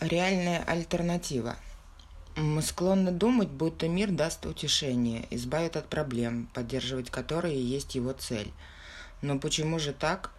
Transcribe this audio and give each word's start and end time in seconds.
Реальная 0.00 0.62
альтернатива. 0.62 1.56
Мы 2.36 2.60
склонны 2.60 3.12
думать, 3.12 3.48
будто 3.48 3.88
мир 3.88 4.10
даст 4.10 4.44
утешение, 4.44 5.26
избавит 5.30 5.74
от 5.74 5.88
проблем, 5.88 6.50
поддерживать 6.52 7.08
которые 7.08 7.58
есть 7.58 7.94
его 7.94 8.12
цель. 8.12 8.52
Но 9.22 9.38
почему 9.38 9.78
же 9.78 9.94
так? 9.94 10.32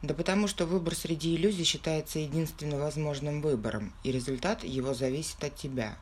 Да 0.00 0.14
потому 0.14 0.48
что 0.48 0.64
выбор 0.64 0.94
среди 0.94 1.36
иллюзий 1.36 1.64
считается 1.64 2.20
единственно 2.20 2.78
возможным 2.78 3.42
выбором, 3.42 3.92
и 4.02 4.10
результат 4.10 4.64
его 4.64 4.94
зависит 4.94 5.44
от 5.44 5.56
тебя. 5.56 5.98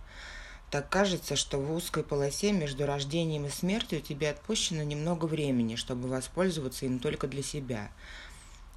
Так 0.71 0.89
кажется, 0.89 1.35
что 1.35 1.59
в 1.59 1.73
узкой 1.75 2.05
полосе 2.05 2.53
между 2.53 2.87
рождением 2.87 3.47
и 3.47 3.51
смертью 3.51 4.03
тебе 4.03 4.31
отпущено 4.31 4.85
немного 4.85 5.25
времени, 5.25 5.75
чтобы 5.75 6.09
воспользоваться 6.09 6.87
им 6.87 7.01
только 7.01 7.27
для 7.27 7.43
себя– 7.43 7.91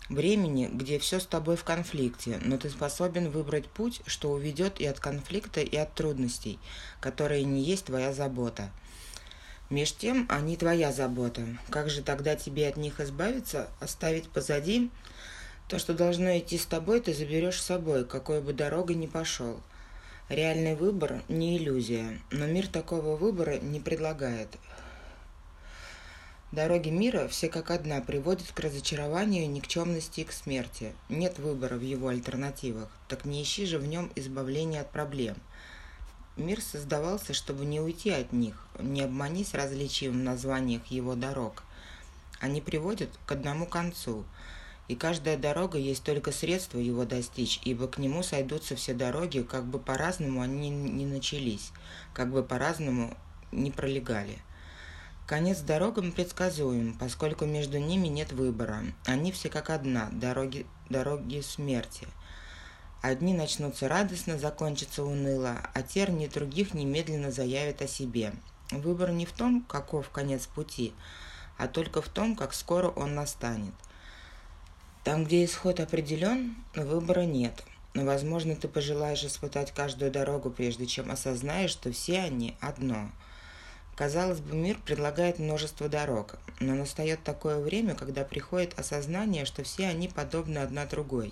Времени, 0.10 0.70
где 0.72 1.00
все 1.00 1.20
с 1.20 1.26
тобой 1.26 1.56
в 1.56 1.64
конфликте, 1.64 2.38
но 2.44 2.58
ты 2.58 2.70
способен 2.70 3.30
выбрать 3.30 3.68
путь, 3.68 4.02
что 4.06 4.32
уведет 4.32 4.82
и 4.82 4.86
от 4.86 5.00
конфликта, 5.00 5.62
и 5.62 5.78
от 5.78 5.94
трудностей, 5.94 6.60
которые 7.00 7.44
не 7.44 7.64
есть 7.64 7.86
твоя 7.86 8.14
забота. 8.14 8.70
Меж 9.70 9.94
тем, 9.94 10.28
они 10.30 10.58
твоя 10.58 10.92
забота. 10.92 11.42
Как 11.70 11.90
же 11.90 12.04
тогда 12.04 12.36
тебе 12.36 12.68
от 12.68 12.76
них 12.76 13.00
избавиться, 13.00 13.70
оставить 13.80 14.30
позади? 14.30 14.92
То, 15.70 15.80
что 15.80 15.94
должно 15.94 16.38
идти 16.38 16.58
с 16.58 16.66
тобой, 16.66 17.00
ты 17.00 17.14
заберешь 17.14 17.62
с 17.62 17.66
собой, 17.66 18.06
какой 18.06 18.42
бы 18.42 18.52
дорогой 18.52 18.98
ни 18.98 19.08
пошел. 19.08 19.62
Реальный 20.28 20.76
выбор– 20.76 21.24
не 21.30 21.58
иллюзия, 21.58 22.20
но 22.30 22.46
мир 22.46 22.68
такого 22.68 23.16
выбора 23.16 23.58
не 23.60 23.80
предлагает. 23.80 24.50
Дороги 26.54 26.90
мира, 26.90 27.28
все 27.28 27.50
как 27.50 27.72
одна, 27.72 28.00
приводят 28.00 28.52
к 28.52 28.60
разочарованию, 28.60 29.50
никчемности 29.50 30.20
и 30.20 30.24
к 30.24 30.32
смерти. 30.32 30.94
Нет 31.10 31.40
выбора 31.40 31.78
в 31.78 31.82
его 31.82 32.10
альтернативах, 32.10 32.90
так 33.08 33.26
не 33.26 33.42
ищи 33.42 33.66
же 33.66 33.80
в 33.80 33.88
нем 33.88 34.12
избавления 34.14 34.82
от 34.82 34.92
проблем. 34.92 35.36
Мир 36.38 36.62
создавался, 36.62 37.34
чтобы 37.34 37.66
не 37.66 37.82
уйти 37.82 38.12
от 38.12 38.34
них, 38.34 38.68
не 38.78 39.02
обманись 39.02 39.56
различием 39.56 40.12
в 40.12 40.24
названиях 40.24 40.86
его 40.92 41.16
дорог. 41.16 41.64
Они 42.40 42.62
приводят 42.62 43.10
к 43.26 43.32
одному 43.32 43.66
концу, 43.66 44.24
и 44.88 44.96
каждая 44.96 45.38
дорога 45.38 45.80
есть 45.80 46.04
только 46.04 46.32
средство 46.32 46.78
его 46.78 47.04
достичь, 47.04 47.62
ибо 47.64 47.88
к 47.88 47.98
нему 47.98 48.22
сойдутся 48.22 48.76
все 48.76 48.94
дороги, 48.94 49.42
как 49.42 49.66
бы 49.66 49.80
по-разному 49.80 50.42
они 50.42 50.70
не 50.70 51.08
начались, 51.08 51.72
как 52.14 52.32
бы 52.32 52.44
по-разному 52.44 53.18
не 53.52 53.72
пролегали. 53.72 54.38
Конец 55.26 55.62
дорогам 55.62 56.12
предсказуем, 56.12 56.98
поскольку 57.00 57.46
между 57.46 57.80
ними 57.80 58.10
нет 58.10 58.34
выбора. 58.34 58.84
Они 59.06 59.32
все 59.32 59.48
как 59.48 59.70
одна, 59.70 60.10
дороги, 60.12 60.66
дороги 60.90 61.40
смерти. 61.40 62.08
Одни 63.02 63.34
начнутся 63.34 63.88
радостно, 63.88 64.38
закончатся 64.38 65.06
уныло, 65.06 65.62
а 65.74 65.82
терни 65.82 66.28
других 66.28 66.74
немедленно 66.74 67.32
заявят 67.32 67.82
о 67.82 67.88
себе. 67.88 68.34
Выбор 68.72 69.12
не 69.12 69.26
в 69.26 69.32
том, 69.32 69.64
каков 69.64 70.10
конец 70.10 70.46
пути, 70.46 70.94
а 71.58 71.70
только 71.70 72.02
в 72.02 72.10
том, 72.10 72.36
как 72.36 72.54
скоро 72.54 72.90
он 72.90 73.16
настанет. 73.16 73.74
Там, 75.06 75.24
где 75.24 75.46
исход 75.46 75.80
определен, 75.80 76.58
выбора 76.76 77.22
нет. 77.22 77.64
Но, 77.94 78.04
возможно, 78.04 78.58
ты 78.58 78.68
пожелаешь 78.68 79.24
испытать 79.24 79.72
каждую 79.72 80.12
дорогу, 80.12 80.50
прежде 80.50 80.86
чем 80.86 81.12
осознаешь, 81.12 81.72
что 81.72 81.94
все 81.94 82.20
они 82.20 82.58
одно– 82.60 83.10
Казалось 83.96 84.40
бы, 84.40 84.56
мир 84.56 84.80
предлагает 84.84 85.38
множество 85.38 85.88
дорог, 85.88 86.36
но 86.60 86.74
настает 86.74 87.24
такое 87.24 87.60
время, 87.60 87.94
когда 87.94 88.24
приходит 88.24 88.78
осознание, 88.80 89.46
что 89.46 89.64
все 89.64 89.88
они 89.88 90.08
подобны 90.08 90.58
одна 90.58 90.86
другой. 90.86 91.32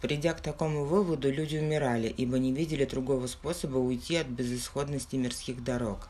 Придя 0.00 0.34
к 0.34 0.40
такому 0.40 0.84
выводу, 0.84 1.30
люди 1.30 1.56
умирали, 1.56 2.08
ибо 2.08 2.38
не 2.38 2.52
видели 2.52 2.84
другого 2.84 3.28
способа 3.28 3.78
уйти 3.78 4.16
от 4.16 4.26
безысходности 4.26 5.16
мирских 5.16 5.62
дорог. 5.62 6.08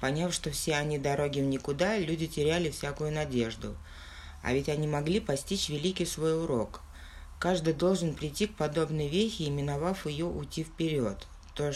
Поняв, 0.00 0.34
что 0.34 0.50
все 0.50 0.74
они 0.74 0.98
дороги 0.98 1.40
в 1.40 1.44
никуда, 1.44 1.96
люди 1.98 2.26
теряли 2.26 2.70
всякую 2.70 3.12
надежду. 3.12 3.74
А 4.42 4.52
ведь 4.52 4.68
они 4.68 4.86
могли 4.86 5.20
постичь 5.20 5.70
великий 5.70 6.04
свой 6.04 6.38
урок. 6.38 6.82
Каждый 7.40 7.72
должен 7.72 8.14
прийти 8.14 8.46
к 8.46 8.54
подобной 8.54 9.08
вехе 9.08 9.44
и, 9.44 9.50
миновав 9.50 10.06
ее, 10.06 10.26
уйти 10.26 10.62
вперед. 10.62 11.26
То, 11.54 11.72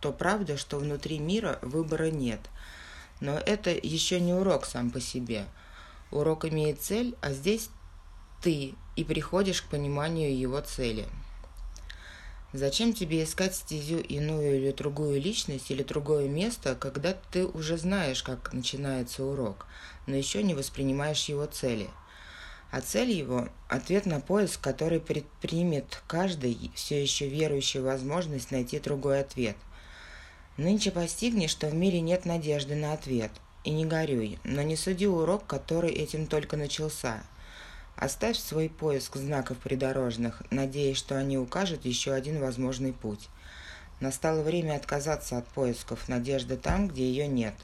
то 0.00 0.12
правда, 0.12 0.56
что 0.56 0.78
внутри 0.78 1.18
мира 1.18 1.58
выбора 1.62 2.10
нет. 2.10 2.40
Но 3.20 3.32
это 3.32 3.70
еще 3.70 4.20
не 4.20 4.32
урок 4.32 4.64
сам 4.64 4.90
по 4.90 5.00
себе. 5.00 5.46
Урок 6.10 6.44
имеет 6.44 6.80
цель, 6.80 7.16
а 7.20 7.32
здесь 7.32 7.70
ты 8.42 8.74
и 8.96 9.04
приходишь 9.04 9.62
к 9.62 9.68
пониманию 9.68 10.36
его 10.36 10.60
цели. 10.60 11.06
Зачем 12.52 12.94
тебе 12.94 13.24
искать 13.24 13.54
стезю 13.54 13.98
иную 13.98 14.56
или 14.56 14.72
другую 14.72 15.20
личность 15.20 15.70
или 15.70 15.82
другое 15.82 16.28
место, 16.28 16.74
когда 16.76 17.14
ты 17.30 17.44
уже 17.44 17.76
знаешь, 17.76 18.22
как 18.22 18.54
начинается 18.54 19.22
урок, 19.22 19.66
но 20.06 20.16
еще 20.16 20.42
не 20.42 20.54
воспринимаешь 20.54 21.28
его 21.28 21.44
цели? 21.44 21.90
А 22.70 22.80
цель 22.80 23.10
его– 23.10 23.48
ответ 23.68 24.06
на 24.06 24.20
поиск, 24.20 24.60
который 24.60 25.00
предпримет 25.00 26.02
каждый, 26.06 26.70
все 26.74 27.02
еще 27.02 27.28
верующий 27.28 27.80
возможность 27.80 28.50
найти 28.50 28.78
другой 28.78 29.20
ответ– 29.20 29.56
Нынче 30.58 30.90
постигни, 30.90 31.46
что 31.46 31.68
в 31.68 31.74
мире 31.74 32.00
нет 32.00 32.24
надежды 32.24 32.74
на 32.74 32.92
ответ, 32.92 33.30
и 33.62 33.70
не 33.70 33.86
горюй, 33.86 34.40
но 34.42 34.60
не 34.62 34.74
суди 34.74 35.06
урок, 35.06 35.46
который 35.46 35.92
этим 35.92 36.26
только 36.26 36.56
начался. 36.56 37.22
Оставь 37.94 38.36
свой 38.36 38.68
поиск 38.68 39.14
знаков 39.14 39.58
придорожных, 39.58 40.42
надеясь, 40.50 40.96
что 40.96 41.16
они 41.16 41.38
укажут 41.38 41.84
еще 41.84 42.12
один 42.12 42.40
возможный 42.40 42.92
путь. 42.92 43.28
Настало 44.00 44.42
время 44.42 44.74
отказаться 44.74 45.38
от 45.38 45.46
поисков 45.46 46.08
надежды 46.08 46.56
там, 46.56 46.88
где 46.88 47.08
ее 47.08 47.28
нет. 47.28 47.54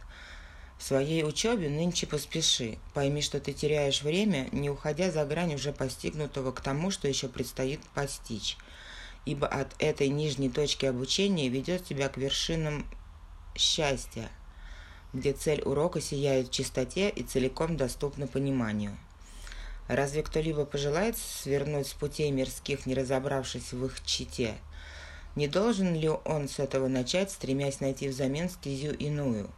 В 0.78 0.84
своей 0.84 1.24
учебе 1.24 1.68
нынче 1.68 2.06
поспеши. 2.06 2.78
Пойми, 2.92 3.22
что 3.22 3.40
ты 3.40 3.52
теряешь 3.52 4.02
время, 4.02 4.48
не 4.52 4.70
уходя 4.70 5.10
за 5.10 5.24
грань 5.24 5.56
уже 5.56 5.72
постигнутого 5.72 6.52
к 6.52 6.60
тому, 6.60 6.92
что 6.92 7.08
еще 7.08 7.26
предстоит 7.26 7.80
постичь 7.92 8.56
ибо 9.26 9.46
от 9.46 9.74
этой 9.78 10.08
нижней 10.08 10.50
точки 10.50 10.86
обучения 10.86 11.48
ведет 11.48 11.84
тебя 11.84 12.08
к 12.08 12.16
вершинам 12.16 12.86
счастья, 13.56 14.28
где 15.12 15.32
цель 15.32 15.62
урока 15.62 16.00
сияет 16.00 16.48
в 16.48 16.50
чистоте 16.50 17.08
и 17.08 17.22
целиком 17.22 17.76
доступна 17.76 18.26
пониманию. 18.26 18.96
Разве 19.88 20.22
кто-либо 20.22 20.64
пожелает 20.64 21.16
свернуть 21.18 21.88
с 21.88 21.92
путей 21.92 22.30
мирских, 22.30 22.86
не 22.86 22.94
разобравшись 22.94 23.72
в 23.72 23.84
их 23.84 24.02
чите? 24.04 24.54
Не 25.36 25.46
должен 25.46 25.94
ли 25.94 26.08
он 26.08 26.48
с 26.48 26.58
этого 26.58 26.88
начать, 26.88 27.30
стремясь 27.30 27.80
найти 27.80 28.08
взамен 28.08 28.48
стезю 28.48 28.92
иную? 28.92 29.50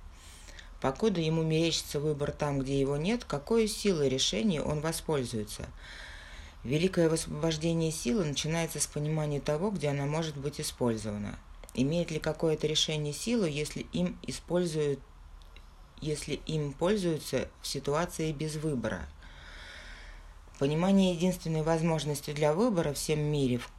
Покуда 0.81 1.21
ему 1.21 1.43
мерещится 1.43 2.00
выбор 2.00 2.32
там, 2.32 2.59
где 2.59 2.78
его 2.78 2.97
нет, 2.97 3.25
какой 3.25 3.66
силой 3.66 4.09
решения 4.09 4.62
он 4.62 4.81
воспользуется– 4.81 5.66
Великое 6.66 7.09
высвобождение 7.09 7.93
силы 7.93 8.25
начинается 8.25 8.81
с 8.81 8.88
понимания 8.88 9.38
того, 9.38 9.71
где 9.71 9.87
она 9.91 10.04
может 10.04 10.37
быть 10.37 10.60
использована. 10.60 11.38
Имеет 11.75 12.10
ли 12.10 12.19
какое-то 12.19 12.66
решение 12.66 13.12
силу, 13.12 13.47
если 13.47 13.87
им 13.93 14.19
используют 14.27 14.99
если 16.00 16.34
им 16.47 16.72
пользуются 16.72 17.49
в 17.62 17.69
ситуации 17.69 18.32
без 18.32 18.56
выбора. 18.56 19.06
Понимание 20.59 21.15
единственной 21.15 21.62
возможности 21.62 22.32
для 22.32 22.53
выбора 22.53 22.93
в 22.93 22.97
всем 22.97 23.21
мире, 23.21 23.59
в 23.59 23.71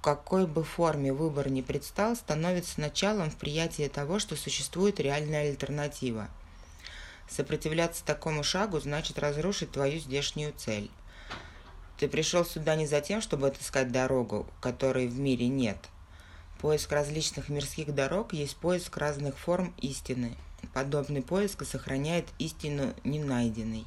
какой 0.00 0.46
бы 0.46 0.62
форме 0.62 1.12
выбор 1.12 1.50
ни 1.50 1.62
предстал, 1.62 2.14
становится 2.14 2.80
началом 2.80 3.30
в 3.30 3.36
приятии 3.36 3.88
того, 3.88 4.20
что 4.20 4.36
существует 4.36 5.00
реальная 5.00 5.50
альтернатива. 5.50 6.28
Сопротивляться 7.28 8.04
такому 8.04 8.44
шагу 8.44 8.78
значит 8.78 9.18
разрушить 9.18 9.72
твою 9.72 9.98
здешнюю 9.98 10.54
цель. 10.56 10.90
Ты 11.98 12.08
пришел 12.08 12.44
сюда 12.44 12.76
не 12.76 12.86
за 12.86 13.00
тем, 13.00 13.22
чтобы 13.22 13.46
отыскать 13.46 13.90
дорогу, 13.90 14.46
которой 14.60 15.08
в 15.08 15.18
мире 15.18 15.48
нет. 15.48 15.78
Поиск 16.60 16.92
различных 16.92 17.48
мирских 17.48 17.94
дорог 17.94 18.34
есть 18.34 18.56
поиск 18.56 18.98
разных 18.98 19.38
форм 19.38 19.74
истины. 19.78 20.36
Подобный 20.74 21.22
поиск 21.22 21.64
сохраняет 21.64 22.26
истину 22.38 22.92
ненайденной. 23.04 23.84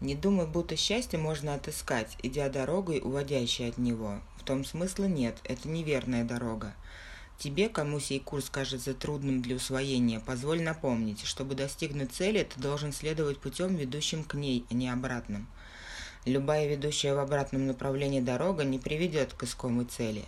Не 0.00 0.16
думай, 0.16 0.46
будто 0.46 0.76
счастье 0.76 1.18
можно 1.18 1.54
отыскать, 1.54 2.16
идя 2.22 2.48
дорогой, 2.48 3.00
уводящей 3.00 3.68
от 3.68 3.78
него. 3.78 4.20
В 4.36 4.42
том 4.42 4.64
смысла 4.64 5.04
нет, 5.04 5.38
это 5.44 5.68
неверная 5.68 6.24
дорога. 6.24 6.74
Тебе, 7.38 7.68
кому 7.68 8.00
сей 8.00 8.18
курс 8.18 8.50
кажется 8.50 8.92
трудным 8.92 9.40
для 9.40 9.56
усвоения, 9.56 10.20
позволь 10.20 10.62
напомнить, 10.62 11.24
чтобы 11.24 11.54
достигнуть 11.54 12.12
цели, 12.12 12.42
ты 12.42 12.60
должен 12.60 12.92
следовать 12.92 13.38
путем, 13.38 13.76
ведущим 13.76 14.24
к 14.24 14.34
ней, 14.34 14.64
а 14.68 14.74
не 14.74 14.88
обратным– 14.88 15.46
Любая 16.24 16.66
ведущая 16.66 17.14
в 17.14 17.18
обратном 17.18 17.66
направлении 17.66 18.20
дорога 18.20 18.64
не 18.64 18.78
приведет 18.78 19.34
к 19.34 19.42
искомой 19.42 19.84
цели. 19.84 20.24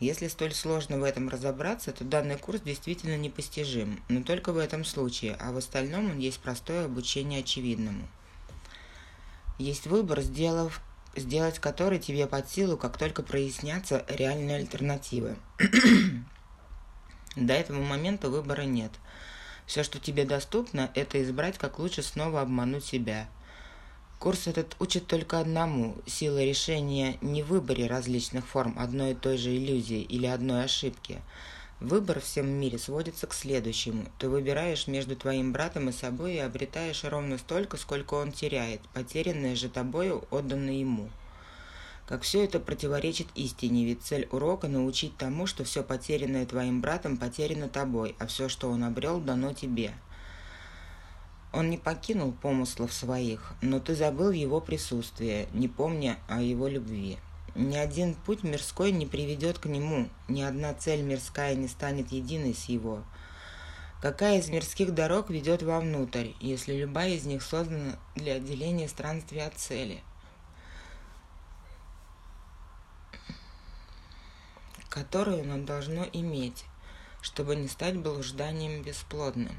Если 0.00 0.28
столь 0.28 0.54
сложно 0.54 0.98
в 0.98 1.04
этом 1.04 1.28
разобраться, 1.28 1.92
то 1.92 2.04
данный 2.04 2.38
курс 2.38 2.60
действительно 2.62 3.18
непостижим, 3.18 4.02
но 4.08 4.22
только 4.22 4.52
в 4.52 4.58
этом 4.58 4.82
случае, 4.84 5.36
а 5.38 5.52
в 5.52 5.58
остальном 5.58 6.10
он 6.10 6.18
есть 6.18 6.38
простое 6.40 6.86
обучение 6.86 7.40
очевидному. 7.40 8.08
Есть 9.58 9.86
выбор, 9.86 10.22
сделав, 10.22 10.80
сделать 11.14 11.58
который 11.58 11.98
тебе 11.98 12.26
под 12.26 12.48
силу, 12.48 12.78
как 12.78 12.96
только 12.96 13.22
прояснятся 13.22 14.06
реальные 14.08 14.56
альтернативы. 14.56 15.36
До 17.36 17.52
этого 17.52 17.82
момента 17.82 18.30
выбора 18.30 18.62
нет. 18.62 18.92
Все, 19.66 19.82
что 19.82 19.98
тебе 19.98 20.24
доступно, 20.24 20.90
это 20.94 21.22
избрать, 21.22 21.58
как 21.58 21.78
лучше 21.78 22.02
снова 22.02 22.40
обмануть 22.40 22.84
себя. 22.84 23.28
Курс 24.18 24.46
этот 24.46 24.76
учит 24.80 25.06
только 25.06 25.40
одному– 25.40 25.94
сила 26.06 26.42
решения 26.42 27.18
не 27.20 27.42
в 27.42 27.48
выборе 27.48 27.86
различных 27.86 28.46
форм 28.46 28.74
одной 28.78 29.12
и 29.12 29.14
той 29.14 29.36
же 29.36 29.56
иллюзии 29.56 30.00
или 30.00 30.26
одной 30.26 30.64
ошибки– 30.64 31.20
Выбор 31.80 32.20
в 32.20 32.24
всем 32.24 32.48
мире 32.48 32.78
сводится 32.78 33.26
к 33.26 33.34
следующему. 33.34 34.06
Ты 34.18 34.30
выбираешь 34.30 34.86
между 34.86 35.14
твоим 35.14 35.52
братом 35.52 35.90
и 35.90 35.92
собой 35.92 36.36
и 36.36 36.38
обретаешь 36.38 37.04
ровно 37.04 37.36
столько, 37.36 37.76
сколько 37.76 38.14
он 38.14 38.32
теряет, 38.32 38.80
потерянное 38.94 39.54
же 39.54 39.68
тобою 39.68 40.24
отданное 40.30 40.72
ему. 40.72 41.10
Как 42.06 42.22
все 42.22 42.44
это 42.44 42.60
противоречит 42.60 43.26
истине, 43.34 43.84
ведь 43.84 44.02
цель 44.02 44.26
урока– 44.32 44.68
научить 44.68 45.18
тому, 45.18 45.46
что 45.46 45.64
все 45.64 45.82
потерянное 45.82 46.46
твоим 46.46 46.80
братом 46.80 47.18
потеряно 47.18 47.68
тобой, 47.68 48.16
а 48.18 48.26
все, 48.26 48.48
что 48.48 48.70
он 48.70 48.82
обрел, 48.82 49.20
дано 49.20 49.52
тебе. 49.52 49.92
Он 51.56 51.70
не 51.70 51.78
покинул 51.78 52.32
помыслов 52.32 52.92
своих, 52.92 53.54
но 53.62 53.80
ты 53.80 53.94
забыл 53.94 54.30
его 54.30 54.60
присутствие, 54.60 55.48
не 55.54 55.68
помня 55.68 56.18
о 56.28 56.42
его 56.42 56.68
любви. 56.68 57.16
Ни 57.54 57.78
один 57.78 58.12
путь 58.12 58.42
мирской 58.42 58.92
не 58.92 59.06
приведет 59.06 59.58
к 59.58 59.64
нему, 59.64 60.10
ни 60.28 60.42
одна 60.42 60.74
цель 60.74 61.00
мирская 61.00 61.54
не 61.54 61.66
станет 61.66 62.12
единой 62.12 62.52
с 62.52 62.66
его. 62.66 63.02
Какая 64.02 64.38
из 64.38 64.50
мирских 64.50 64.92
дорог 64.92 65.30
ведет 65.30 65.62
вовнутрь, 65.62 66.32
если 66.40 66.74
любая 66.74 67.12
из 67.12 67.24
них 67.24 67.42
создана 67.42 67.96
для 68.14 68.34
отделения 68.34 68.86
странствия 68.86 69.46
от 69.46 69.54
цели? 69.54 70.02
которую 74.90 75.42
оно 75.42 75.62
должно 75.62 76.06
иметь, 76.14 76.64
чтобы 77.20 77.54
не 77.54 77.68
стать 77.68 77.98
блужданием 77.98 78.82
бесплодным. 78.82 79.52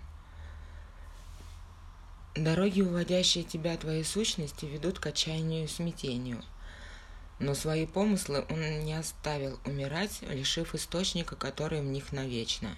Дороги, 2.38 2.82
уводящие 2.82 3.44
тебя 3.44 3.74
от 3.74 3.82
твоей 3.82 4.04
сущности, 4.04 4.66
ведут 4.66 5.00
к 5.00 5.08
отчаянию 5.08 5.66
и 5.66 5.68
смятению– 5.68 6.44
но 7.40 7.54
свои 7.54 7.86
помыслы 7.86 8.46
он 8.50 8.84
не 8.84 8.94
оставил 8.94 9.60
умирать, 9.66 10.22
лишив 10.24 10.74
источника, 10.74 11.36
который 11.36 11.82
в 11.82 11.86
них 11.86 12.12
навечно. 12.12 12.76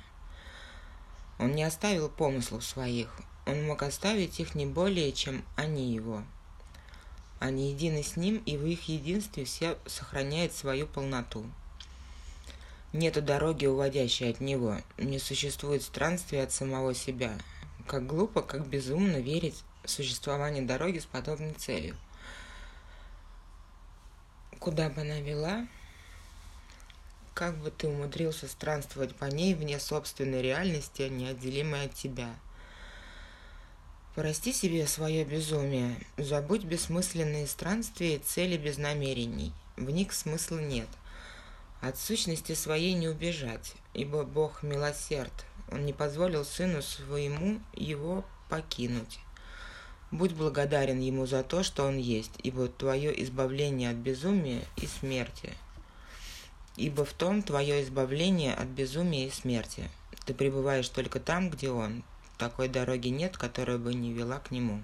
Он 1.37 1.53
не 1.53 1.63
оставил 1.63 2.09
помыслов 2.09 2.65
своих, 2.65 3.15
он 3.45 3.65
мог 3.65 3.83
оставить 3.83 4.39
их 4.41 4.55
не 4.55 4.65
более, 4.65 5.13
чем 5.13 5.45
они 5.55 5.93
его. 5.93 6.23
Они 7.39 7.71
едины 7.71 8.03
с 8.03 8.17
ним, 8.17 8.43
и 8.45 8.57
в 8.57 8.65
их 8.65 8.89
единстве 8.89 9.45
все 9.45 9.77
сохраняет 9.85 10.53
свою 10.53 10.87
полноту. 10.87 11.45
Нету 12.91 13.21
дороги, 13.21 13.65
уводящей 13.65 14.29
от 14.29 14.41
него, 14.41 14.77
не 14.97 15.19
существует 15.19 15.83
странствия 15.83 16.43
от 16.43 16.51
самого 16.51 16.93
себя. 16.93 17.37
Как 17.89 18.05
глупо, 18.05 18.41
как 18.41 18.67
безумно 18.67 19.17
верить 19.17 19.63
в 19.83 19.89
существование 19.89 20.61
дороги 20.61 20.99
с 20.99 21.05
подобной 21.05 21.53
целью– 21.53 21.97
куда 24.59 24.89
бы 24.89 25.01
она 25.01 25.19
вела, 25.21 25.65
как 27.33 27.57
бы 27.57 27.71
ты 27.71 27.87
умудрился 27.87 28.47
странствовать 28.47 29.15
по 29.15 29.25
ней 29.25 29.55
вне 29.55 29.79
собственной 29.79 30.41
реальности, 30.41 31.03
неотделимой 31.03 31.85
от 31.85 31.93
тебя. 31.93 32.35
Прости 34.15 34.51
себе 34.51 34.85
свое 34.85 35.23
безумие, 35.23 35.95
забудь 36.17 36.65
бессмысленные 36.65 37.47
странствия 37.47 38.17
и 38.17 38.19
цели 38.19 38.57
без 38.57 38.77
намерений, 38.77 39.53
в 39.77 39.89
них 39.89 40.11
смысла 40.13 40.59
нет. 40.59 40.89
От 41.81 41.97
сущности 41.97 42.53
своей 42.53 42.93
не 42.93 43.07
убежать, 43.07 43.73
ибо 43.93 44.23
Бог 44.23 44.63
милосерд, 44.63 45.31
Он 45.71 45.85
не 45.85 45.93
позволил 45.93 46.45
сыну 46.45 46.81
своему 46.81 47.59
его 47.73 48.25
покинуть. 48.49 49.19
Будь 50.11 50.33
благодарен 50.33 50.99
ему 50.99 51.27
за 51.27 51.43
то, 51.43 51.61
что 51.61 51.85
он 51.85 51.97
есть, 51.97 52.31
ибо 52.41 52.67
твое 52.67 53.23
избавление 53.23 53.91
от 53.91 53.97
безумия 53.97 54.63
и 54.77 54.87
смерти. 54.87 55.53
Ибо 56.75 57.05
в 57.05 57.13
том 57.13 57.43
твое 57.43 57.83
избавление 57.83 58.55
от 58.55 58.67
безумия 58.67 59.27
и 59.27 59.31
смерти. 59.31 59.89
Ты 60.25 60.33
пребываешь 60.33 60.89
только 60.89 61.19
там, 61.19 61.49
где 61.51 61.69
он. 61.69 62.03
Такой 62.37 62.69
дороги 62.69 63.09
нет, 63.09 63.37
которая 63.37 63.77
бы 63.77 63.93
не 63.93 64.13
вела 64.13 64.39
к 64.39 64.49
нему. 64.49 64.81